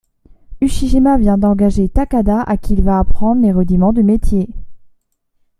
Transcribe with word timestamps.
Ushijima 0.61 1.15
vient 1.19 1.37
d’engager 1.37 1.87
Takada 1.87 2.41
à 2.41 2.57
qui 2.57 2.73
il 2.73 2.81
va 2.81 2.97
apprendre 2.97 3.43
les 3.43 3.51
rudiments 3.51 3.93
du 3.93 4.01
métier. 4.01 4.49